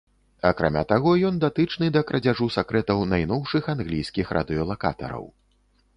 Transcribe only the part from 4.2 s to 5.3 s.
радыёлакатараў.